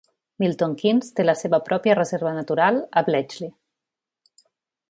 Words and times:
Milton 0.43 0.71
Keynes 0.83 1.11
té 1.19 1.25
la 1.25 1.35
seva 1.43 1.59
pròpia 1.69 1.97
reserva 1.99 2.33
natural 2.39 2.83
a 3.03 3.07
Bletchley. 3.11 4.43